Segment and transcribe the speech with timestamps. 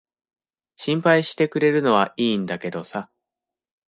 [0.77, 3.11] 心配してくれるのは良いんだけどさ。